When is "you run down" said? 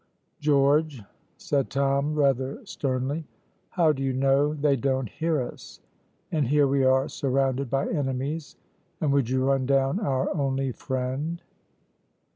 9.29-9.99